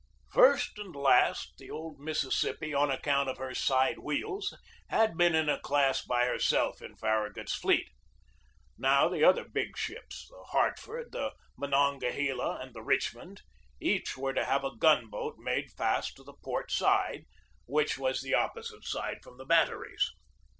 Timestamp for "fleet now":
7.53-9.07